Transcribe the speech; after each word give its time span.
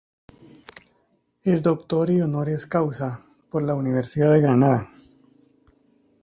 Es 1.43 1.61
doctora 1.61 2.15
"honoris 2.23 2.65
causa" 2.65 3.23
por 3.51 3.61
la 3.61 3.75
Universidad 3.75 4.33
de 4.33 4.41
Granada 4.41 4.89